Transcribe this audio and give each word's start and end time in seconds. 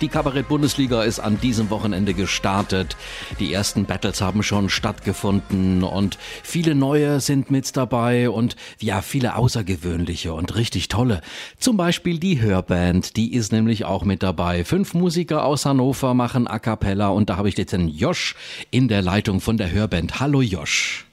Die 0.00 0.06
Kabarett-Bundesliga 0.06 1.02
ist 1.02 1.18
an 1.18 1.40
diesem 1.40 1.70
Wochenende 1.70 2.14
gestartet. 2.14 2.96
Die 3.40 3.52
ersten 3.52 3.84
Battles 3.84 4.20
haben 4.20 4.44
schon 4.44 4.68
stattgefunden 4.68 5.82
und 5.82 6.18
viele 6.44 6.76
neue 6.76 7.18
sind 7.18 7.50
mit 7.50 7.76
dabei 7.76 8.30
und 8.30 8.54
ja, 8.78 9.02
viele 9.02 9.34
außergewöhnliche 9.34 10.32
und 10.32 10.54
richtig 10.54 10.86
tolle. 10.86 11.20
Zum 11.58 11.76
Beispiel 11.76 12.20
die 12.20 12.40
Hörband, 12.40 13.16
die 13.16 13.34
ist 13.34 13.50
nämlich 13.50 13.86
auch 13.86 14.04
mit 14.04 14.22
dabei. 14.22 14.64
Fünf 14.64 14.94
Musiker 14.94 15.44
aus 15.44 15.66
Hannover 15.66 16.14
machen 16.14 16.46
A 16.46 16.60
Cappella 16.60 17.08
und 17.08 17.28
da 17.28 17.36
habe 17.36 17.48
ich 17.48 17.58
jetzt 17.58 17.72
den 17.72 17.88
Josh 17.88 18.36
in 18.70 18.86
der 18.86 19.02
Leitung 19.02 19.40
von 19.40 19.56
der 19.56 19.72
Hörband. 19.72 20.20
Hallo 20.20 20.42
Josh. 20.42 21.06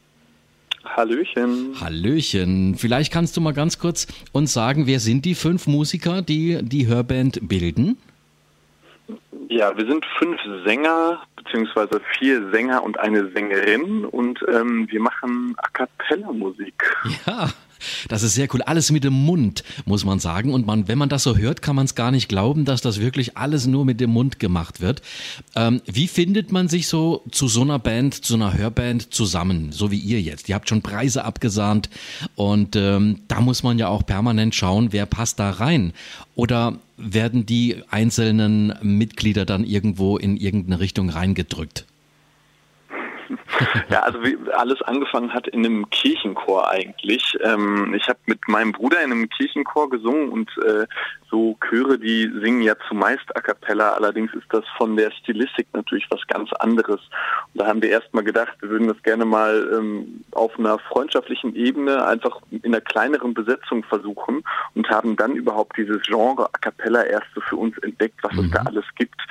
Hallöchen. 0.83 1.73
Hallöchen. 1.81 2.75
Vielleicht 2.77 3.11
kannst 3.11 3.35
du 3.35 3.41
mal 3.41 3.53
ganz 3.53 3.79
kurz 3.79 4.05
uns 4.31 4.53
sagen, 4.53 4.85
wer 4.85 4.99
sind 4.99 5.25
die 5.25 5.33
fünf 5.33 5.65
Musiker, 5.65 6.21
die 6.21 6.59
die 6.61 6.85
Hörband 6.85 7.39
bilden? 7.47 7.97
Ja, 9.49 9.77
wir 9.77 9.85
sind 9.85 10.05
fünf 10.17 10.39
Sänger, 10.65 11.21
beziehungsweise 11.35 12.01
vier 12.17 12.49
Sänger 12.51 12.83
und 12.83 12.99
eine 12.99 13.29
Sängerin 13.31 14.05
und 14.05 14.43
ähm, 14.47 14.87
wir 14.89 15.01
machen 15.01 15.55
A 15.57 15.67
Cappella 15.69 16.31
Musik. 16.31 16.95
Ja, 17.25 17.49
das 18.07 18.23
ist 18.23 18.35
sehr 18.35 18.47
cool. 18.53 18.61
Alles 18.61 18.91
mit 18.91 19.03
dem 19.03 19.13
Mund, 19.13 19.63
muss 19.85 20.05
man 20.05 20.19
sagen. 20.19 20.53
Und 20.53 20.65
man, 20.65 20.87
wenn 20.87 20.97
man 20.97 21.09
das 21.09 21.23
so 21.23 21.37
hört, 21.37 21.61
kann 21.61 21.75
man 21.75 21.85
es 21.85 21.95
gar 21.95 22.11
nicht 22.11 22.29
glauben, 22.29 22.65
dass 22.65 22.81
das 22.81 22.99
wirklich 22.99 23.37
alles 23.37 23.67
nur 23.67 23.85
mit 23.85 23.99
dem 23.99 24.11
Mund 24.11 24.39
gemacht 24.39 24.81
wird. 24.81 25.01
Ähm, 25.55 25.81
wie 25.85 26.07
findet 26.07 26.51
man 26.51 26.67
sich 26.67 26.87
so 26.87 27.23
zu 27.31 27.47
so 27.47 27.61
einer 27.61 27.79
Band, 27.79 28.13
zu 28.13 28.35
einer 28.35 28.57
Hörband 28.57 29.13
zusammen, 29.13 29.71
so 29.71 29.91
wie 29.91 29.99
ihr 29.99 30.21
jetzt? 30.21 30.49
Ihr 30.49 30.55
habt 30.55 30.69
schon 30.69 30.81
Preise 30.81 31.25
abgesahnt 31.25 31.89
und 32.35 32.75
ähm, 32.75 33.21
da 33.27 33.41
muss 33.41 33.63
man 33.63 33.77
ja 33.79 33.87
auch 33.87 34.05
permanent 34.05 34.55
schauen, 34.55 34.91
wer 34.91 35.05
passt 35.05 35.39
da 35.39 35.49
rein. 35.51 35.93
Oder 36.35 36.79
werden 36.97 37.45
die 37.45 37.77
einzelnen 37.89 38.73
Mitglieder 38.81 39.45
dann 39.45 39.63
irgendwo 39.63 40.17
in 40.17 40.37
irgendeine 40.37 40.79
Richtung 40.79 41.09
reingedrückt? 41.09 41.85
ja, 43.89 44.01
also 44.01 44.23
wie 44.23 44.37
alles 44.53 44.81
angefangen 44.81 45.33
hat 45.33 45.47
in 45.47 45.65
einem 45.65 45.89
Kirchenchor 45.89 46.69
eigentlich. 46.69 47.37
Ähm, 47.43 47.93
ich 47.95 48.07
habe 48.07 48.19
mit 48.25 48.47
meinem 48.47 48.71
Bruder 48.71 49.01
in 49.01 49.11
einem 49.11 49.29
Kirchenchor 49.29 49.89
gesungen 49.89 50.29
und 50.29 50.49
äh, 50.65 50.85
so 51.35 51.57
Chöre, 51.67 51.99
die 51.99 52.31
singen 52.41 52.61
ja 52.61 52.75
zumeist 52.87 53.35
a 53.35 53.41
cappella, 53.41 53.93
allerdings 53.93 54.33
ist 54.33 54.47
das 54.51 54.63
von 54.77 54.95
der 54.95 55.11
Stilistik 55.11 55.67
natürlich 55.73 56.05
was 56.09 56.25
ganz 56.27 56.51
anderes. 56.53 57.01
Und 57.53 57.61
da 57.61 57.67
haben 57.67 57.81
wir 57.81 57.89
erstmal 57.89 58.23
gedacht, 58.23 58.55
wir 58.61 58.69
würden 58.69 58.87
das 58.87 59.01
gerne 59.03 59.25
mal 59.25 59.69
ähm, 59.73 60.23
auf 60.31 60.57
einer 60.57 60.79
freundschaftlichen 60.79 61.55
Ebene 61.55 62.05
einfach 62.05 62.39
in 62.51 62.63
einer 62.65 62.81
kleineren 62.81 63.33
Besetzung 63.33 63.83
versuchen 63.83 64.43
und 64.75 64.89
haben 64.89 65.15
dann 65.15 65.35
überhaupt 65.35 65.77
dieses 65.77 66.01
Genre 66.03 66.45
a 66.45 66.57
cappella 66.57 67.03
erst 67.03 67.27
so 67.33 67.41
für 67.41 67.57
uns 67.57 67.77
entdeckt, 67.79 68.19
was 68.21 68.33
mhm. 68.33 68.45
es 68.45 68.51
da 68.51 68.61
mhm. 68.61 68.67
alles 68.67 68.85
gibt. 68.95 69.21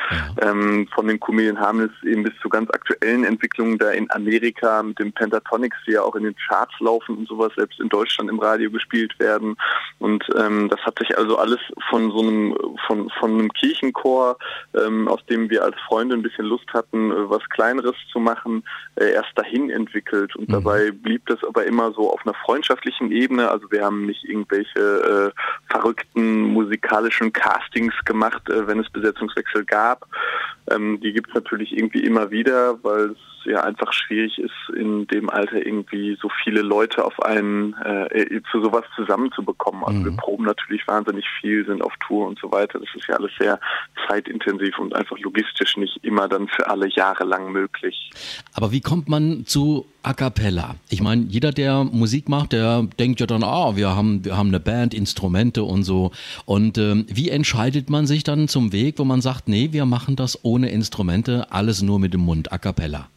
Ähm, 0.42 0.88
von 0.94 1.06
den 1.06 1.18
Comedian 1.20 1.58
Harmless 1.58 1.92
eben 2.02 2.24
bis 2.24 2.34
zu 2.42 2.48
ganz 2.48 2.68
aktuellen 2.70 3.24
Entwicklungen 3.24 3.78
da 3.78 3.90
in 3.90 4.10
Amerika 4.14 4.82
mit 4.82 4.98
den 4.98 5.12
Pentatonics, 5.12 5.76
die 5.86 5.92
ja 5.92 6.02
auch 6.02 6.14
in 6.14 6.24
den 6.24 6.36
Charts 6.36 6.74
laufen 6.80 7.18
und 7.18 7.28
sowas, 7.28 7.52
selbst 7.56 7.80
in 7.80 7.88
Deutschland 7.88 8.30
im 8.30 8.38
Radio 8.38 8.70
gespielt 8.70 9.18
werden. 9.18 9.56
Und 9.98 10.24
ähm, 10.38 10.68
das 10.68 10.80
hat 10.80 10.98
sich 10.98 11.16
also 11.16 11.38
alles 11.38 11.60
von 11.90 12.10
so 12.10 12.20
einem, 12.20 12.56
von, 12.86 13.10
von 13.18 13.32
einem 13.32 13.52
Kirchenchor, 13.52 14.36
ähm, 14.74 15.08
aus 15.08 15.24
dem 15.26 15.50
wir 15.50 15.64
als 15.64 15.76
Freunde 15.86 16.14
ein 16.14 16.22
bisschen 16.22 16.46
Lust 16.46 16.72
hatten, 16.72 17.10
äh, 17.10 17.30
was 17.30 17.42
Kleineres 17.50 17.96
zu 18.12 18.18
machen, 18.18 18.64
äh, 18.96 19.12
erst 19.12 19.30
dahin 19.36 19.70
entwickelt. 19.70 20.34
Und 20.36 20.48
mhm. 20.48 20.52
dabei 20.52 20.90
blieb 20.90 21.26
das 21.26 21.42
aber 21.44 21.64
immer 21.64 21.92
so 21.92 22.12
auf 22.12 22.20
einer 22.24 22.34
freundschaftlichen 22.44 23.10
Ebene. 23.10 23.50
Also 23.50 23.70
wir 23.70 23.84
haben 23.84 24.06
nicht 24.06 24.24
irgendwelche 24.24 25.32
äh, 25.34 25.72
verrückten 25.72 26.42
musikalischen 26.42 27.32
Castings 27.32 27.94
gemacht, 28.04 28.48
äh, 28.48 28.66
wenn 28.66 28.78
es 28.78 28.90
Besetzungswechsel 28.90 29.64
gab. 29.64 30.06
Ähm, 30.70 31.00
die 31.00 31.12
gibt 31.12 31.28
es 31.28 31.34
natürlich 31.34 31.76
irgendwie 31.76 32.04
immer 32.04 32.30
wieder, 32.30 32.82
weil 32.82 33.10
es 33.10 33.18
ja 33.44 33.62
einfach 33.62 33.92
schwierig 34.06 34.38
ist, 34.38 34.76
in 34.76 35.06
dem 35.08 35.30
Alter 35.30 35.64
irgendwie 35.64 36.16
so 36.20 36.28
viele 36.42 36.62
Leute 36.62 37.04
auf 37.04 37.20
einen 37.22 37.74
äh, 37.84 38.40
zu 38.50 38.62
sowas 38.62 38.84
zusammenzubekommen. 38.96 39.84
Also 39.84 40.00
mhm. 40.00 40.04
wir 40.04 40.16
proben 40.16 40.44
natürlich 40.44 40.86
wahnsinnig 40.86 41.26
viel, 41.40 41.64
sind 41.66 41.82
auf 41.82 41.92
Tour 42.06 42.26
und 42.26 42.38
so 42.38 42.50
weiter. 42.52 42.78
Das 42.78 42.88
ist 42.94 43.06
ja 43.08 43.16
alles 43.16 43.32
sehr 43.38 43.58
zeitintensiv 44.08 44.78
und 44.78 44.94
einfach 44.94 45.18
logistisch 45.18 45.76
nicht 45.76 45.98
immer 46.02 46.28
dann 46.28 46.48
für 46.48 46.68
alle 46.68 46.88
Jahre 46.88 47.24
lang 47.24 47.52
möglich. 47.52 48.10
Aber 48.54 48.72
wie 48.72 48.80
kommt 48.80 49.08
man 49.08 49.46
zu 49.46 49.86
A 50.02 50.12
cappella? 50.12 50.76
Ich 50.90 51.00
meine, 51.00 51.22
jeder, 51.28 51.50
der 51.50 51.84
Musik 51.84 52.28
macht, 52.28 52.52
der 52.52 52.86
denkt 52.98 53.20
ja 53.20 53.26
dann, 53.26 53.42
ah, 53.42 53.76
wir 53.76 53.96
haben, 53.96 54.24
wir 54.24 54.36
haben 54.36 54.48
eine 54.48 54.60
Band, 54.60 54.94
Instrumente 54.94 55.62
und 55.62 55.82
so. 55.82 56.10
Und 56.44 56.78
ähm, 56.78 57.06
wie 57.08 57.30
entscheidet 57.30 57.90
man 57.90 58.06
sich 58.06 58.22
dann 58.22 58.48
zum 58.48 58.72
Weg, 58.72 58.98
wo 58.98 59.04
man 59.04 59.20
sagt, 59.20 59.48
nee, 59.48 59.68
wir 59.72 59.86
machen 59.86 60.16
das 60.16 60.44
ohne 60.44 60.68
Instrumente, 60.70 61.50
alles 61.50 61.82
nur 61.82 61.98
mit 61.98 62.12
dem 62.12 62.20
Mund, 62.20 62.52
A 62.52 62.58
cappella? 62.58 63.08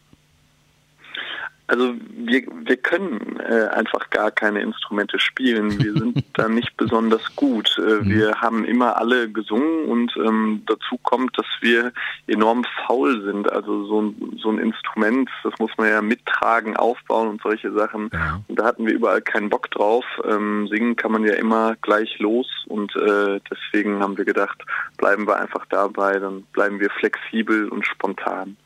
Also 1.68 1.94
wir, 2.16 2.42
wir 2.64 2.76
können 2.78 3.38
äh, 3.40 3.68
einfach 3.68 4.08
gar 4.08 4.30
keine 4.30 4.62
Instrumente 4.62 5.20
spielen. 5.20 5.78
Wir 5.78 5.92
sind 5.92 6.24
da 6.32 6.48
nicht 6.48 6.74
besonders 6.78 7.36
gut. 7.36 7.78
Äh, 7.78 8.02
mhm. 8.02 8.08
wir 8.08 8.40
haben 8.40 8.64
immer 8.64 8.96
alle 8.96 9.30
gesungen 9.30 9.84
und 9.84 10.16
ähm, 10.16 10.62
dazu 10.66 10.98
kommt, 11.02 11.36
dass 11.38 11.46
wir 11.60 11.92
enorm 12.26 12.64
faul 12.86 13.22
sind. 13.22 13.52
Also 13.52 13.84
so 13.84 14.00
ein, 14.00 14.38
so 14.42 14.50
ein 14.50 14.58
Instrument, 14.58 15.28
das 15.44 15.52
muss 15.58 15.70
man 15.76 15.88
ja 15.88 16.00
mittragen, 16.00 16.74
aufbauen 16.74 17.28
und 17.28 17.42
solche 17.42 17.70
Sachen. 17.72 18.08
Ja. 18.14 18.40
Und 18.48 18.58
da 18.58 18.64
hatten 18.64 18.86
wir 18.86 18.94
überall 18.94 19.20
keinen 19.20 19.50
Bock 19.50 19.70
drauf. 19.70 20.06
Ähm, 20.24 20.68
singen 20.68 20.96
kann 20.96 21.12
man 21.12 21.24
ja 21.24 21.34
immer 21.34 21.76
gleich 21.82 22.18
los 22.18 22.46
und 22.68 22.96
äh, 22.96 23.40
deswegen 23.50 24.00
haben 24.00 24.16
wir 24.16 24.24
gedacht, 24.24 24.64
bleiben 24.96 25.26
wir 25.26 25.38
einfach 25.38 25.66
dabei, 25.66 26.18
dann 26.18 26.44
bleiben 26.54 26.80
wir 26.80 26.88
flexibel 26.88 27.68
und 27.68 27.86
spontan. 27.86 28.56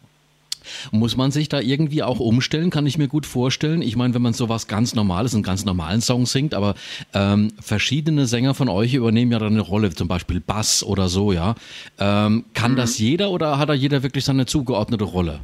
Muss 0.91 1.17
man 1.17 1.31
sich 1.31 1.49
da 1.49 1.61
irgendwie 1.61 2.03
auch 2.03 2.21
umstellen? 2.21 2.71
Kann 2.71 2.87
ich 2.87 2.99
mir 2.99 3.09
gut 3.09 3.27
vorstellen. 3.27 3.83
Ich 3.83 3.97
meine, 3.97 4.15
wenn 4.15 4.23
man 4.23 4.33
sowas 4.33 4.67
ganz 4.67 4.95
Normales, 4.95 5.34
einen 5.34 5.43
ganz 5.43 5.65
normalen 5.65 6.00
Song 6.00 6.27
singt, 6.27 6.55
aber 6.55 6.75
ähm, 7.15 7.53
verschiedene 7.61 8.27
Sänger 8.27 8.55
von 8.55 8.69
euch 8.69 8.95
übernehmen 8.95 9.33
ja 9.33 9.39
dann 9.39 9.53
eine 9.53 9.61
Rolle, 9.61 9.91
zum 9.91 10.09
Beispiel 10.09 10.41
Bass 10.41 10.83
oder 10.83 11.09
so, 11.09 11.33
ja. 11.33 11.55
Ähm, 11.99 12.45
kann 12.55 12.72
mhm. 12.72 12.77
das 12.77 12.99
jeder 12.99 13.31
oder 13.31 13.59
hat 13.59 13.69
da 13.69 13.75
jeder 13.75 14.03
wirklich 14.03 14.25
seine 14.25 14.47
zugeordnete 14.47 15.05
Rolle? 15.05 15.41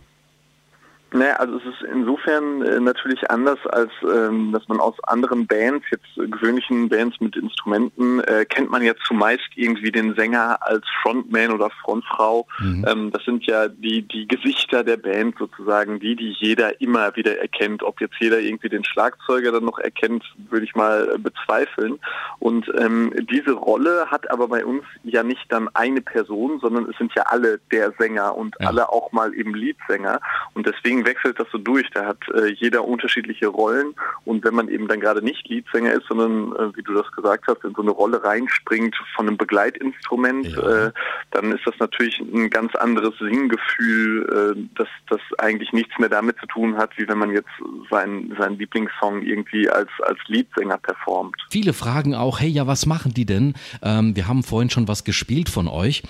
Naja, 1.11 1.37
also 1.37 1.57
es 1.57 1.65
ist 1.65 1.89
insofern 1.91 2.18
äh, 2.29 2.81
natürlich 2.81 3.31
anders, 3.31 3.59
als 3.67 3.91
ähm, 4.03 4.53
dass 4.53 4.67
man 4.69 4.81
aus 4.81 4.95
anderen 5.05 5.47
Bands, 5.47 5.87
jetzt 5.91 6.07
äh, 6.17 6.27
gewöhnlichen 6.27 6.89
Bands 6.89 7.21
mit 7.21 7.37
Instrumenten, 7.37 8.21
äh, 8.21 8.45
kennt 8.45 8.71
man 8.71 8.83
ja 8.83 8.95
zumeist 9.07 9.49
irgendwie 9.55 9.93
den 9.93 10.15
Sänger 10.15 10.59
als 10.61 10.85
Frontman 11.03 11.53
oder 11.53 11.71
Frontfrau. 11.83 12.47
Mhm. 12.59 12.85
Ähm, 12.89 13.11
das 13.13 13.25
sind 13.25 13.47
ja 13.47 13.69
die, 13.69 14.03
die 14.03 14.27
Gesichter 14.27 14.85
der 14.85 14.97
Band 14.97 15.37
sozusagen, 15.39 16.01
die, 16.01 16.17
die 16.17 16.35
jeder 16.39 16.81
immer 16.81 17.15
wieder 17.17 17.39
erkennt. 17.39 17.83
Ob 17.83 18.01
jetzt 18.01 18.17
jeder 18.21 18.41
irgendwie 18.41 18.69
den 18.69 18.85
Schlagzeuger 18.85 19.53
dann 19.53 19.65
noch 19.65 19.79
erkennt, 19.79 20.25
würde 20.51 20.65
ich 20.65 20.75
mal 20.75 21.19
bezweifeln. 21.19 21.99
Und 22.39 22.71
ähm, 22.79 23.13
diese 23.31 23.53
Rolle 23.53 24.07
hat 24.11 24.31
aber 24.31 24.49
bei 24.49 24.65
uns 24.65 24.85
ja 25.05 25.23
nicht 25.23 25.47
dann 25.51 25.69
eine 25.75 26.01
Person, 26.01 26.59
sondern 26.61 26.89
es 26.91 26.97
sind 26.99 27.13
ja 27.15 27.23
alle 27.25 27.61
der 27.73 27.93
Sänger 27.99 28.37
und 28.37 28.57
ja. 28.61 28.69
alle 28.69 28.89
auch 28.91 29.13
mal 29.13 29.35
eben 29.35 29.55
Leadsänger. 29.55 30.21
Und 30.55 30.67
deswegen 30.67 30.99
deswegen 30.99 31.07
wechselt 31.07 31.39
das 31.39 31.47
so 31.53 31.59
durch. 31.59 31.89
Da 31.91 32.07
hat 32.07 32.18
äh, 32.35 32.49
jeder 32.53 32.85
unterschiedliche 32.87 33.49
Rollen 33.49 33.95
und 34.25 34.45
wenn 34.45 34.55
man 34.55 34.69
eben 34.69 34.89
dann 34.89 35.01
gerade 35.01 35.23
nicht 35.23 35.49
Leadsänger 35.49 35.93
ist, 35.93 36.07
sondern 36.09 36.53
äh, 36.53 36.77
wie 36.77 36.83
du 36.83 36.95
das 36.95 37.11
gesagt 37.13 37.45
hast, 37.49 37.65
in 37.65 37.75
so 37.75 37.83
eine 37.83 37.91
Rolle 37.91 38.23
reinspringt 38.23 38.97
von 39.15 39.29
einem 39.29 39.37
Begleitinstrument, 39.37 40.49
ja. 40.49 40.87
äh, 40.87 40.93
dann 41.31 41.53
ist 41.53 41.67
das 41.67 41.75
natürlich 41.79 42.19
ein 42.21 42.51
ganz 42.51 42.75
anderes 42.75 43.15
Singgefühl, 43.19 44.57
äh, 44.57 44.69
das, 44.77 44.89
das 45.09 45.21
eigentlich 45.39 45.73
nichts 45.73 45.99
mehr 45.99 46.09
damit 46.09 46.39
zu 46.39 46.47
tun 46.47 46.77
hat, 46.77 46.91
wie 46.97 47.09
wenn 47.09 47.19
man 47.19 47.31
jetzt 47.31 47.49
seinen, 47.91 48.35
seinen 48.39 48.59
Lieblingssong 48.59 49.23
irgendwie 49.23 49.69
als, 49.69 49.91
als 50.03 50.19
Leadsänger 50.27 50.79
performt. 50.79 51.37
Viele 51.51 51.73
fragen 51.73 52.15
auch, 52.15 52.41
hey, 52.41 52.49
ja, 52.49 52.67
was 52.67 52.87
machen 52.87 53.13
die 53.15 53.27
denn? 53.27 53.55
Ähm, 53.83 54.17
wir 54.17 54.29
haben 54.29 54.43
vorhin 54.43 54.71
schon 54.71 54.89
was 54.89 55.05
gespielt 55.05 55.49
von 55.49 55.69
euch. 55.69 56.03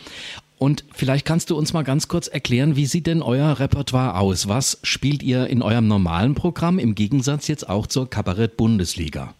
Und 0.58 0.84
vielleicht 0.92 1.24
kannst 1.24 1.50
du 1.50 1.56
uns 1.56 1.72
mal 1.72 1.84
ganz 1.84 2.08
kurz 2.08 2.26
erklären, 2.26 2.74
wie 2.74 2.86
sieht 2.86 3.06
denn 3.06 3.22
euer 3.22 3.60
Repertoire 3.60 4.18
aus? 4.18 4.48
Was 4.48 4.78
spielt 4.82 5.22
ihr 5.22 5.46
in 5.46 5.62
eurem 5.62 5.86
normalen 5.86 6.34
Programm 6.34 6.78
im 6.78 6.96
Gegensatz 6.96 7.46
jetzt 7.46 7.68
auch 7.68 7.86
zur 7.86 8.10
Kabarett-Bundesliga? 8.10 9.34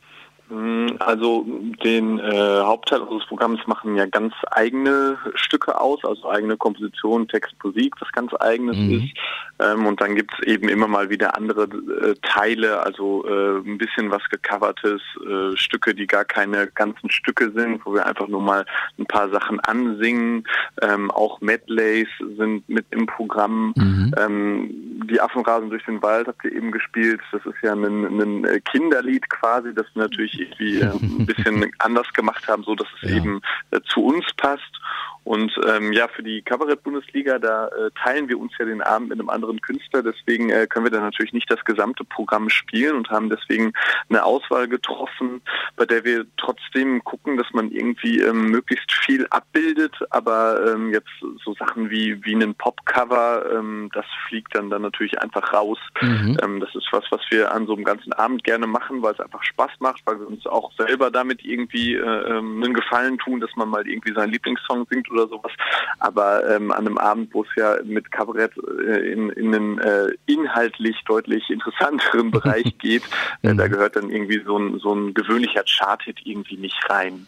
Mm, 0.51 0.97
also 0.99 1.45
den 1.85 2.19
äh, 2.19 2.61
Hauptteil 2.61 3.01
unseres 3.01 3.27
Programms 3.27 3.61
machen 3.67 3.97
ja 3.97 4.07
ganz 4.07 4.33
eigene 4.51 5.19
Stücke 5.35 5.79
aus, 5.79 6.03
also 6.05 6.31
eigene 6.31 6.57
Komposition, 6.57 7.29
Text, 7.29 7.55
Musik, 7.63 7.95
was 8.01 8.11
ganz 8.13 8.33
eigenes 8.41 8.77
mhm. 8.77 8.95
ist. 8.95 9.15
Ähm, 9.61 9.87
und 9.87 10.01
dann 10.01 10.15
gibt 10.15 10.33
es 10.33 10.47
eben 10.47 10.69
immer 10.69 10.89
mal 10.89 11.11
wieder 11.11 11.37
andere 11.37 11.65
äh, 11.65 12.15
Teile, 12.23 12.81
also 12.81 13.27
äh, 13.27 13.59
ein 13.59 13.77
bisschen 13.77 14.11
was 14.11 14.23
gecovertes, 14.31 15.03
äh, 15.27 15.57
Stücke, 15.57 15.95
die 15.95 16.07
gar 16.07 16.25
keine 16.25 16.69
ganzen 16.69 17.11
Stücke 17.11 17.51
sind, 17.53 17.85
wo 17.85 17.93
wir 17.93 18.07
einfach 18.07 18.29
nur 18.29 18.41
mal 18.41 18.65
ein 18.99 19.07
paar 19.07 19.29
Sachen 19.31 19.61
ansingen. 19.61 20.47
Ähm, 20.81 21.11
auch 21.11 21.41
Medleys 21.41 22.09
sind 22.37 22.69
mit 22.69 22.87
im 22.91 23.07
Programm. 23.07 23.75
Mhm. 23.77 24.15
Ähm, 24.17 24.71
die 25.11 25.21
Affen 25.21 25.43
rasen 25.43 25.71
durch 25.71 25.85
den 25.85 26.03
Wald 26.03 26.29
habt 26.29 26.45
ihr 26.45 26.53
eben 26.53 26.71
gespielt. 26.71 27.21
Das 27.33 27.45
ist 27.45 27.63
ja 27.63 27.73
ein, 27.73 27.85
ein 27.85 28.63
Kinderlied 28.71 29.29
quasi, 29.29 29.75
das 29.75 29.87
natürlich 29.95 30.38
irgendwie 30.39 30.81
äh, 30.81 30.91
ein 30.91 31.27
bisschen 31.27 31.71
anders 31.79 32.13
gemacht 32.13 32.47
haben, 32.49 32.63
so 32.65 32.75
dass 32.75 32.89
es 33.03 33.11
ja. 33.11 33.17
eben 33.17 33.41
äh, 33.71 33.81
zu 33.89 34.05
uns 34.05 34.25
passt. 34.37 34.81
Und 35.29 35.53
ähm, 35.67 35.93
ja, 35.93 36.09
für 36.09 36.23
die 36.23 36.41
Kabarett-Bundesliga, 36.41 37.39
da 37.39 37.67
äh, 37.67 37.91
teilen 38.03 38.31
wir 38.31 38.39
uns 38.39 38.51
ja 38.59 38.65
den 38.65 38.81
Abend 38.81 39.11
mit 39.11 39.21
einem 39.21 39.29
anderen 39.29 39.61
Künstler. 39.61 40.03
Deswegen 40.03 40.49
äh, 40.49 40.67
können 40.67 40.87
wir 40.87 40.91
da 40.91 41.01
natürlich 41.01 41.35
nicht 41.35 41.51
das 41.51 41.63
gesamte 41.67 42.03
Programm 42.03 42.49
spielen 42.49 42.97
und 42.97 43.11
haben 43.11 43.29
deswegen 43.29 43.75
eine 44.09 44.25
Auswahl 44.25 44.69
getroffen, 44.69 45.43
bei 45.77 45.85
der 45.85 46.07
wir 46.07 46.25
trotzdem 46.39 47.05
gucken, 47.05 47.37
dass 47.37 47.47
man 47.53 47.71
irgendwie 47.71 48.21
ähm, 48.21 48.47
möglichst 48.47 48.91
viel 48.91 49.27
abbildet, 49.29 49.95
aber 50.09 50.73
ähm, 50.73 50.95
jetzt 50.95 51.11
so 51.45 51.53
Sachen 51.57 51.91
wie, 51.91 52.25
wie 52.25 52.35
einen 52.35 52.55
Popcover, 52.55 53.53
ähm, 53.53 53.91
das 53.93 54.07
fliegt 54.29 54.55
dann, 54.55 54.71
dann 54.71 54.81
natürlich 54.81 55.21
einfach 55.21 55.53
raus. 55.53 55.79
Mhm. 56.01 56.39
Ähm, 56.43 56.61
das 56.61 56.75
ist 56.75 56.89
was, 56.91 57.05
was 57.11 57.21
wir 57.29 57.53
an 57.53 57.67
so 57.67 57.75
einem 57.75 57.85
ganzen 57.85 58.15
Abend 58.15 58.45
gerne 58.45 58.67
machen, 58.67 59.03
weil 59.03 59.13
es 59.13 59.21
einfach 59.21 59.43
Spaß 59.43 59.73
macht, 59.81 60.01
weil 60.07 60.21
wir 60.21 60.27
uns 60.27 60.47
auch 60.47 60.73
selber 60.79 61.11
damit 61.11 61.45
irgendwie 61.45 61.97
äh, 61.97 62.01
ähm, 62.01 62.63
einen 62.63 62.73
Gefallen 62.73 63.19
tun, 63.19 63.41
dass 63.41 63.55
man 63.57 63.69
mal 63.69 63.87
irgendwie 63.87 64.15
seinen 64.15 64.33
Lieblingssong 64.33 64.87
singt 64.91 65.11
oder 65.19 65.29
sowas. 65.29 65.53
Aber 65.99 66.49
ähm, 66.49 66.71
an 66.71 66.87
einem 66.87 66.99
Abend, 66.99 67.35
wo 67.35 67.43
es 67.43 67.49
ja 67.57 67.77
mit 67.85 68.11
Kabarett 68.11 68.53
äh, 68.57 69.13
in, 69.13 69.31
in 69.31 69.55
einen 69.55 69.79
äh, 69.79 70.09
inhaltlich 70.27 70.97
deutlich 71.07 71.49
interessanteren 71.51 72.31
Bereich 72.33 72.77
geht, 72.79 73.03
äh, 73.43 73.55
da 73.55 73.67
mhm. 73.67 73.73
gehört 73.73 73.97
dann 73.97 74.11
irgendwie 74.11 74.43
so 74.45 74.59
ein, 74.59 74.79
so 74.79 74.95
ein 74.95 75.15
gewöhnlicher 75.15 75.65
Chart-Hit 75.65 76.19
irgendwie 76.25 76.57
nicht 76.57 76.79
rein. 76.89 77.27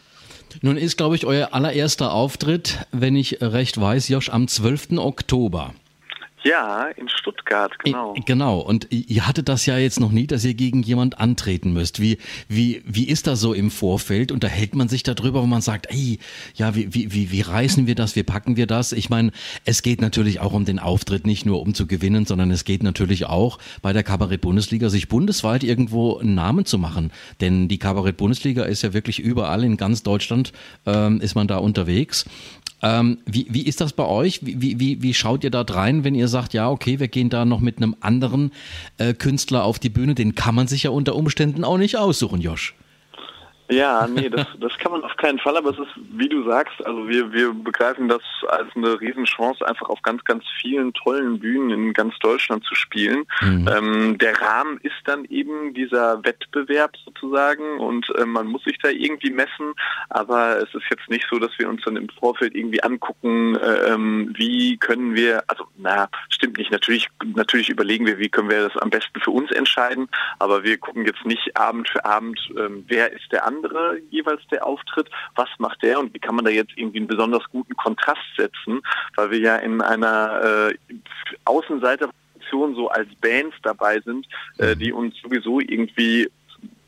Nun 0.62 0.76
ist, 0.76 0.96
glaube 0.96 1.16
ich, 1.16 1.26
euer 1.26 1.54
allererster 1.54 2.12
Auftritt, 2.12 2.86
wenn 2.92 3.14
ich 3.14 3.40
recht 3.40 3.80
weiß, 3.80 4.08
Josch, 4.08 4.30
am 4.30 4.48
12. 4.48 4.98
Oktober. 4.98 5.74
Ja, 6.42 6.86
in 6.96 7.08
Stuttgart, 7.08 7.78
genau. 7.80 8.14
Genau. 8.24 8.60
Und 8.60 8.86
ihr 8.90 9.26
hattet 9.26 9.48
das 9.48 9.66
ja 9.66 9.76
jetzt 9.76 10.00
noch 10.00 10.10
nie, 10.10 10.26
dass 10.26 10.44
ihr 10.44 10.54
gegen 10.54 10.82
jemand 10.82 11.18
antreten 11.18 11.72
müsst. 11.72 12.00
Wie, 12.00 12.18
wie, 12.48 12.82
wie 12.86 13.08
ist 13.08 13.26
das 13.26 13.40
so 13.40 13.52
im 13.52 13.70
Vorfeld? 13.70 14.32
Unterhält 14.32 14.74
man 14.74 14.88
sich 14.88 15.02
darüber, 15.02 15.42
wo 15.42 15.46
man 15.46 15.60
sagt, 15.60 15.88
ey, 15.90 16.18
ja, 16.54 16.74
wie, 16.74 16.94
wie, 16.94 17.12
wie, 17.12 17.30
wie 17.30 17.40
reißen 17.42 17.86
wir 17.86 17.94
das? 17.94 18.16
Wie 18.16 18.22
packen 18.22 18.56
wir 18.56 18.66
das? 18.66 18.92
Ich 18.92 19.10
meine, 19.10 19.32
es 19.64 19.82
geht 19.82 20.00
natürlich 20.00 20.40
auch 20.40 20.52
um 20.52 20.64
den 20.64 20.78
Auftritt, 20.78 21.26
nicht 21.26 21.44
nur 21.44 21.60
um 21.60 21.74
zu 21.74 21.86
gewinnen, 21.86 22.24
sondern 22.24 22.50
es 22.50 22.64
geht 22.64 22.82
natürlich 22.82 23.26
auch 23.26 23.58
bei 23.82 23.92
der 23.92 24.02
Kabarett-Bundesliga, 24.02 24.88
sich 24.88 25.08
bundesweit 25.08 25.62
irgendwo 25.62 26.18
einen 26.18 26.34
Namen 26.34 26.64
zu 26.64 26.78
machen. 26.78 27.12
Denn 27.40 27.68
die 27.68 27.78
Kabarett-Bundesliga 27.78 28.64
ist 28.64 28.82
ja 28.82 28.94
wirklich 28.94 29.18
überall 29.18 29.62
in 29.62 29.76
ganz 29.76 30.02
Deutschland, 30.02 30.52
ähm, 30.86 31.20
ist 31.20 31.34
man 31.34 31.48
da 31.48 31.58
unterwegs. 31.58 32.24
Ähm, 32.82 33.18
wie, 33.26 33.46
wie 33.50 33.62
ist 33.62 33.80
das 33.80 33.92
bei 33.92 34.06
euch? 34.06 34.40
Wie, 34.42 34.80
wie, 34.80 35.02
wie 35.02 35.14
schaut 35.14 35.44
ihr 35.44 35.50
da 35.50 35.62
rein, 35.62 36.04
wenn 36.04 36.14
ihr 36.14 36.28
sagt, 36.28 36.54
ja, 36.54 36.70
okay, 36.70 36.98
wir 36.98 37.08
gehen 37.08 37.28
da 37.28 37.44
noch 37.44 37.60
mit 37.60 37.76
einem 37.76 37.96
anderen 38.00 38.52
äh, 38.98 39.12
Künstler 39.12 39.64
auf 39.64 39.78
die 39.78 39.90
Bühne? 39.90 40.14
Den 40.14 40.34
kann 40.34 40.54
man 40.54 40.66
sich 40.66 40.84
ja 40.84 40.90
unter 40.90 41.14
Umständen 41.14 41.64
auch 41.64 41.78
nicht 41.78 41.96
aussuchen, 41.96 42.40
Josh. 42.40 42.74
Ja, 43.70 44.06
nee, 44.08 44.28
das, 44.28 44.46
das 44.58 44.76
kann 44.78 44.92
man 44.92 45.04
auf 45.04 45.16
keinen 45.16 45.38
Fall, 45.38 45.56
aber 45.56 45.70
es 45.70 45.78
ist, 45.78 45.92
wie 46.12 46.28
du 46.28 46.44
sagst, 46.44 46.84
also 46.84 47.08
wir, 47.08 47.32
wir 47.32 47.52
begreifen 47.52 48.08
das 48.08 48.22
als 48.48 48.68
eine 48.74 49.00
Riesenchance, 49.00 49.66
einfach 49.66 49.88
auf 49.88 50.02
ganz, 50.02 50.24
ganz 50.24 50.44
vielen 50.60 50.92
tollen 50.92 51.38
Bühnen 51.38 51.70
in 51.70 51.92
ganz 51.92 52.18
Deutschland 52.18 52.64
zu 52.64 52.74
spielen. 52.74 53.24
Mhm. 53.40 53.68
Ähm, 53.68 54.18
der 54.18 54.40
Rahmen 54.40 54.78
ist 54.82 54.96
dann 55.04 55.24
eben 55.26 55.72
dieser 55.72 56.22
Wettbewerb 56.24 56.96
sozusagen 57.04 57.78
und 57.78 58.10
äh, 58.18 58.24
man 58.24 58.48
muss 58.48 58.64
sich 58.64 58.78
da 58.78 58.88
irgendwie 58.88 59.30
messen, 59.30 59.74
aber 60.08 60.58
es 60.58 60.74
ist 60.74 60.86
jetzt 60.90 61.08
nicht 61.08 61.26
so, 61.30 61.38
dass 61.38 61.56
wir 61.58 61.68
uns 61.68 61.82
dann 61.84 61.96
im 61.96 62.08
Vorfeld 62.08 62.56
irgendwie 62.56 62.82
angucken, 62.82 63.56
äh, 63.56 63.92
ähm, 63.92 64.34
wie 64.36 64.78
können 64.78 65.14
wir, 65.14 65.44
also 65.46 65.64
na, 65.76 66.08
stimmt 66.28 66.58
nicht, 66.58 66.72
natürlich, 66.72 67.08
natürlich 67.36 67.68
überlegen 67.68 68.06
wir, 68.06 68.18
wie 68.18 68.28
können 68.28 68.50
wir 68.50 68.68
das 68.68 68.76
am 68.82 68.90
besten 68.90 69.20
für 69.20 69.30
uns 69.30 69.50
entscheiden, 69.52 70.08
aber 70.40 70.64
wir 70.64 70.76
gucken 70.76 71.06
jetzt 71.06 71.24
nicht 71.24 71.56
Abend 71.56 71.88
für 71.88 72.04
Abend, 72.04 72.40
äh, 72.56 72.68
wer 72.88 73.12
ist 73.12 73.30
der 73.30 73.46
andere 73.46 73.59
andere 73.60 73.98
jeweils 74.10 74.42
der 74.50 74.66
Auftritt, 74.66 75.08
was 75.34 75.48
macht 75.58 75.82
der 75.82 75.98
und 75.98 76.14
wie 76.14 76.18
kann 76.18 76.34
man 76.34 76.44
da 76.44 76.50
jetzt 76.50 76.72
irgendwie 76.76 76.98
einen 76.98 77.06
besonders 77.06 77.44
guten 77.50 77.76
Kontrast 77.76 78.20
setzen, 78.36 78.80
weil 79.16 79.30
wir 79.30 79.38
ja 79.38 79.56
in 79.56 79.80
einer 79.80 80.70
äh, 80.70 80.74
Außenseiterfunktion 81.44 82.74
so 82.74 82.88
als 82.88 83.08
Bands 83.20 83.56
dabei 83.62 84.00
sind, 84.00 84.26
äh, 84.58 84.76
die 84.76 84.92
uns 84.92 85.14
sowieso 85.22 85.60
irgendwie 85.60 86.30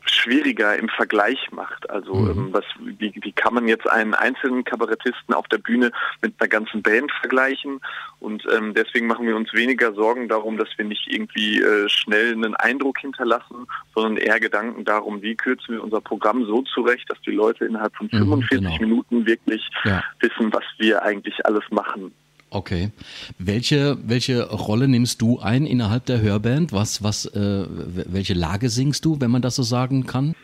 schwieriger 0.05 0.77
im 0.77 0.89
Vergleich 0.89 1.51
macht. 1.51 1.89
Also 1.89 2.13
mhm. 2.13 2.29
ähm, 2.29 2.47
was, 2.51 2.65
wie, 2.79 3.13
wie 3.15 3.31
kann 3.31 3.53
man 3.53 3.67
jetzt 3.67 3.89
einen 3.89 4.13
einzelnen 4.13 4.63
Kabarettisten 4.63 5.33
auf 5.33 5.47
der 5.47 5.57
Bühne 5.57 5.91
mit 6.21 6.33
einer 6.39 6.47
ganzen 6.47 6.81
Band 6.81 7.11
vergleichen? 7.19 7.79
Und 8.19 8.43
ähm, 8.51 8.73
deswegen 8.73 9.07
machen 9.07 9.27
wir 9.27 9.35
uns 9.35 9.53
weniger 9.53 9.93
Sorgen 9.93 10.27
darum, 10.27 10.57
dass 10.57 10.69
wir 10.77 10.85
nicht 10.85 11.07
irgendwie 11.07 11.61
äh, 11.61 11.89
schnell 11.89 12.33
einen 12.33 12.55
Eindruck 12.55 12.99
hinterlassen, 12.99 13.67
sondern 13.93 14.17
eher 14.17 14.39
Gedanken 14.39 14.85
darum, 14.85 15.21
wie 15.21 15.35
kürzen 15.35 15.75
wir 15.75 15.83
unser 15.83 16.01
Programm 16.01 16.45
so 16.45 16.61
zurecht, 16.61 17.09
dass 17.09 17.21
die 17.21 17.31
Leute 17.31 17.65
innerhalb 17.65 17.95
von 17.95 18.09
45 18.09 18.51
mhm, 18.51 18.63
genau. 18.63 18.81
Minuten 18.81 19.25
wirklich 19.25 19.69
ja. 19.83 20.03
wissen, 20.19 20.53
was 20.53 20.63
wir 20.77 21.03
eigentlich 21.03 21.45
alles 21.45 21.63
machen. 21.69 22.13
Okay. 22.53 22.91
Welche, 23.39 23.97
welche 24.05 24.47
Rolle 24.51 24.87
nimmst 24.87 25.21
du 25.21 25.39
ein 25.39 25.65
innerhalb 25.65 26.05
der 26.05 26.21
Hörband? 26.21 26.71
Was, 26.71 27.03
was, 27.03 27.25
äh, 27.25 27.65
welche 27.67 28.35
Lage 28.35 28.69
singst 28.69 29.05
du, 29.05 29.19
wenn 29.19 29.31
man 29.31 29.41
das 29.41 29.55
so 29.55 29.63
sagen 29.63 30.05
kann? 30.05 30.35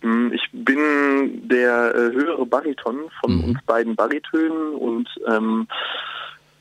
Hm, 0.00 0.32
ich 0.32 0.42
bin 0.52 1.48
der 1.48 1.94
äh, 1.94 2.12
höhere 2.12 2.44
Bariton 2.44 2.96
von 3.20 3.36
mhm. 3.36 3.44
uns 3.44 3.58
beiden 3.66 3.94
Baritönen 3.94 4.74
und 4.74 5.08
ähm, 5.28 5.68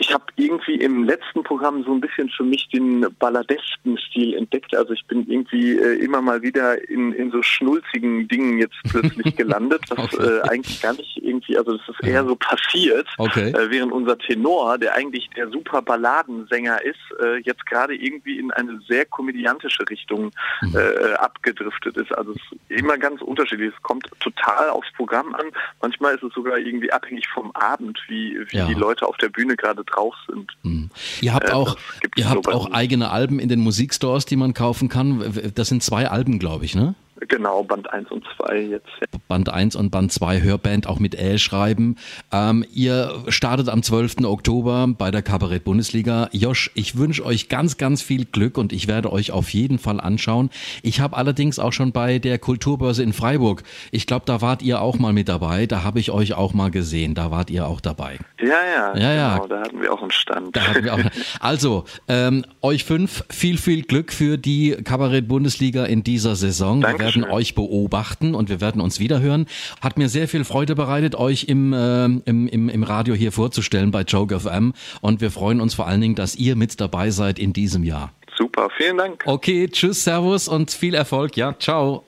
ich 0.04 0.14
habe 0.14 0.26
irgendwie 0.36 0.76
im 0.76 1.06
letzten 1.06 1.44
Programm 1.44 1.84
so 1.86 1.94
ein 1.94 2.02
bisschen 2.02 2.30
für 2.30 2.44
mich 2.44 2.68
den 2.70 3.08
balladesken 3.20 3.98
Stil 3.98 4.34
entdeckt. 4.34 4.76
Also 4.76 4.92
ich 4.92 5.06
bin 5.06 5.26
irgendwie 5.30 5.78
äh, 5.78 6.04
immer 6.04 6.22
mal 6.22 6.42
wieder 6.42 6.90
in, 6.90 7.14
in 7.14 7.32
so 7.32 7.42
schnulzigen 7.42 8.28
Dingen 8.28 8.60
jetzt 8.60 8.76
plötzlich 8.90 9.34
gelandet, 9.38 9.82
was 9.90 10.14
okay. 10.14 10.26
äh, 10.26 10.42
eigentlich 10.50 10.82
gar 10.82 10.94
nicht 10.94 11.18
irgendwie, 11.24 11.58
also 11.58 11.78
das 11.78 11.88
ist 11.88 12.04
eher 12.06 12.26
so 12.26 12.36
passiert, 12.36 13.08
okay. 13.18 13.52
äh, 13.52 13.70
während 13.70 13.94
unser 13.94 14.18
Tenor, 14.18 14.78
der 14.78 14.94
eigentlich 14.94 15.30
der 15.38 15.48
super 15.50 15.82
Balladensänger 15.82 16.84
ist, 16.84 17.00
äh, 17.22 17.38
jetzt 17.38 17.66
gerade 17.66 17.96
irgendwie 17.96 18.40
in 18.40 18.52
eine 18.52 18.82
sehr 18.88 19.06
komödiantische 19.06 19.90
Richtung 19.90 20.32
mhm. 20.62 20.74
Äh, 20.74 21.14
abgedriftet 21.14 21.96
ist. 21.98 22.12
Also 22.18 22.32
es 22.32 22.38
ist 22.38 22.80
immer 22.82 22.98
ganz 22.98 23.22
unterschiedlich. 23.22 23.74
Es 23.74 23.84
kommt 23.84 24.10
total 24.20 24.70
aufs 24.70 24.92
Programm 24.98 25.34
an. 25.36 25.46
Manchmal 25.82 26.16
ist 26.16 26.24
es 26.24 26.34
sogar 26.34 26.58
irgendwie 26.58 26.92
abhängig 26.92 27.28
vom 27.30 27.52
Abend, 27.52 28.00
wie, 28.08 28.38
wie 28.50 28.58
ja. 28.58 28.66
die 28.66 28.74
Leute 28.74 29.08
auf 29.08 29.16
der 29.18 29.30
Bühne 29.30 29.56
gerade 29.56 29.86
drauf 29.96 30.16
sind. 30.28 30.52
Hm. 30.64 30.90
Ihr 31.22 31.34
habt 31.34 31.50
äh, 31.50 31.54
auch, 31.54 31.78
ihr 32.16 32.30
habt 32.30 32.48
auch 32.48 32.72
eigene 32.72 33.12
Alben 33.12 33.40
in 33.40 33.50
den 33.50 33.60
Musikstores, 33.60 34.26
die 34.26 34.36
man 34.36 34.54
kaufen 34.54 34.90
kann. 34.90 35.52
Das 35.56 35.70
sind 35.70 35.84
zwei 35.84 36.10
Alben, 36.10 36.40
glaube 36.40 36.66
ich, 36.66 36.76
ne? 36.76 36.96
Genau, 37.28 37.64
Band 37.64 37.92
1 37.92 38.12
und 38.12 38.24
2 38.38 38.60
jetzt. 38.62 38.88
Band 39.28 39.50
1 39.50 39.76
und 39.76 39.90
Band 39.92 40.12
2 40.12 40.42
Hörband, 40.42 40.88
auch 40.88 41.00
mit 41.00 41.16
L 41.16 41.40
schreiben. 41.40 41.98
Ähm, 42.32 42.66
ihr 42.74 43.24
startet 43.28 43.70
am 43.70 43.84
12. 43.84 44.24
Oktober 44.26 44.88
bei 44.98 45.12
der 45.12 45.22
Kabarett 45.22 45.64
Bundesliga. 45.64 46.30
Josch, 46.32 46.72
ich 46.76 46.98
wünsche 46.98 47.26
euch 47.26 47.50
ganz, 47.50 47.78
ganz 47.78 48.02
viel 48.02 48.26
Glück 48.26 48.58
und 48.58 48.74
ich 48.74 48.88
werde 48.88 49.12
euch 49.12 49.32
auf 49.32 49.50
jeden 49.50 49.80
Fall 49.80 50.00
anschauen. 50.00 50.50
Ich 50.82 51.00
habe 51.00 51.18
allerdings 51.18 51.60
auch 51.60 51.74
schon 51.74 51.92
bei 51.92 52.20
der 52.20 52.40
Kulturbörse 52.40 53.04
in 53.04 53.14
Freiburg, 53.14 53.64
ich 53.92 54.08
glaube, 54.08 54.26
da 54.26 54.42
wart 54.42 54.62
ihr 54.62 54.82
auch 54.82 55.00
mal 55.00 55.14
mit 55.14 55.30
dabei. 55.30 55.66
Da 55.66 55.84
habe 55.84 56.00
ich 56.00 56.12
euch 56.12 56.34
auch 56.34 56.54
mal 56.54 56.72
gesehen. 56.72 57.16
Da 57.16 57.32
wart 57.32 57.50
ihr 57.50 57.68
auch 57.68 57.82
dabei. 57.82 58.18
Ja, 58.40 58.48
ja. 58.48 58.98
Ja, 58.98 59.14
ja. 59.14 59.34
Genau, 59.36 59.48
da 59.48 59.62
hatten 59.62 59.82
wir 59.82 59.94
auch 59.94 60.02
einen 60.02 60.12
Stand. 60.12 60.58
Auch, 60.58 61.00
also, 61.40 61.86
ähm, 62.08 62.46
euch 62.62 62.84
fünf, 62.84 63.24
viel, 63.30 63.58
viel 63.58 63.84
Glück 63.84 64.12
für 64.12 64.38
die 64.38 64.72
Kabarett 64.84 65.28
Bundesliga 65.28 65.86
in 65.86 66.04
dieser 66.04 66.36
Saison. 66.36 66.82
Danke 66.82 67.13
werden 67.22 67.32
euch 67.32 67.56
beobachten 67.56 68.36
und 68.36 68.50
wir 68.50 68.62
werden 68.62 68.82
uns 68.82 69.00
wiederhören. 69.00 69.48
Hat 69.82 69.98
mir 69.98 70.10
sehr 70.10 70.28
viel 70.28 70.44
Freude 70.44 70.76
bereitet, 70.76 71.16
euch 71.16 71.46
im, 71.46 71.74
äh, 71.74 72.06
im, 72.06 72.48
im, 72.48 72.70
im 72.70 72.84
Radio 72.84 73.16
hier 73.16 73.32
vorzustellen 73.32 73.92
bei 73.92 74.02
Joke 74.02 74.40
FM 74.40 74.74
und 75.02 75.22
wir 75.22 75.32
freuen 75.32 75.62
uns 75.62 75.74
vor 75.74 75.88
allen 75.88 76.02
Dingen, 76.02 76.16
dass 76.16 76.36
ihr 76.36 76.56
mit 76.56 76.80
dabei 76.80 77.10
seid 77.12 77.40
in 77.40 77.54
diesem 77.54 77.84
Jahr. 77.84 78.12
Super, 78.38 78.70
vielen 78.78 78.98
Dank. 78.98 79.24
Okay, 79.26 79.68
tschüss, 79.68 80.04
Servus 80.04 80.48
und 80.48 80.72
viel 80.72 80.96
Erfolg. 80.96 81.38
Ja, 81.38 81.56
ciao. 81.58 82.04